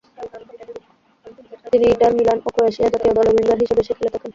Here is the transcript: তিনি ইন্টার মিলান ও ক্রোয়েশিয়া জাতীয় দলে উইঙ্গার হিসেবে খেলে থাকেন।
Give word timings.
তিনি 1.71 1.85
ইন্টার 1.87 2.11
মিলান 2.17 2.37
ও 2.39 2.49
ক্রোয়েশিয়া 2.55 2.91
জাতীয় 2.93 3.13
দলে 3.17 3.29
উইঙ্গার 3.31 3.61
হিসেবে 3.63 3.81
খেলে 3.89 4.11
থাকেন। 4.13 4.29